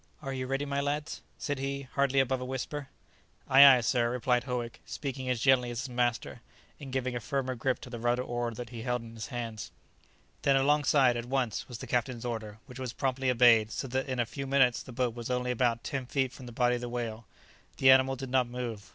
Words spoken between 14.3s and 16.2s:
minutes the boat was only about ten